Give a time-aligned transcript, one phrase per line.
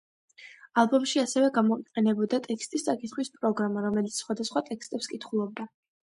[0.83, 5.71] ალბომში ასევე გამოიყენებოდა ტექსტის წაკითხვის პროგრამა, რომელიც სხვადასხვა ტექსტებს კითხულობდა.